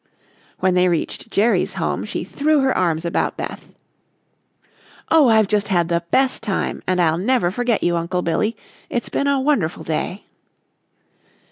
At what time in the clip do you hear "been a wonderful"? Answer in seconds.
9.09-9.83